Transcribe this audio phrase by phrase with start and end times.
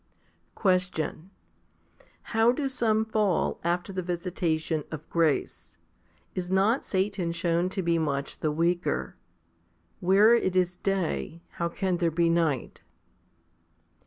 [0.55, 0.55] 9.
[0.55, 1.29] Question.
[2.33, 5.77] How do some fall after the visitation of grace?
[6.33, 9.15] Is not Satan shown to be much the weaker?
[9.99, 12.81] Where it is day, how can there be night?